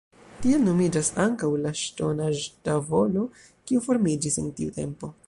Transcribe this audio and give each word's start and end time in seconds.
Tiel 0.43 0.63
nomiĝas 0.67 1.11
ankaŭ 1.25 1.49
la 1.65 1.73
ŝtonaĵ-tavolo, 1.81 3.29
kiu 3.69 3.87
formiĝis 3.89 4.43
en 4.45 4.53
tiu 4.61 4.79
tempo. 4.81 5.17